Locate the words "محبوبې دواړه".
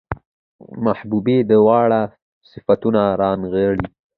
0.85-2.01